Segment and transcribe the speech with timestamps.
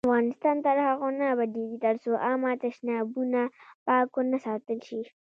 [0.07, 3.41] افغانستان تر هغو نه ابادیږي، ترڅو عامه تشنابونه
[3.87, 5.01] پاک ونه ساتل شي.